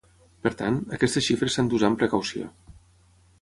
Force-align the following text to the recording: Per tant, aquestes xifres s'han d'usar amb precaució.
Per 0.45 0.51
tant, 0.61 0.79
aquestes 0.97 1.25
xifres 1.27 1.57
s'han 1.59 1.69
d'usar 1.75 1.91
amb 1.91 2.01
precaució. 2.01 2.49